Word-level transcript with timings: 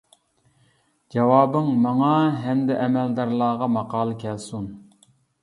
جاۋابىڭ 1.15 1.69
ماڭا 1.83 2.09
ھەمدە 2.47 2.79
ئەمەلدارلارغا 2.87 3.69
ماقال 3.77 4.17
كەلسۇن. 4.27 4.69